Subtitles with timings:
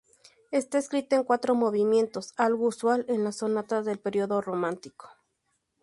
[0.49, 5.11] Está escrita en cuatro movimientos, algo usual en las sonatas del período romántico.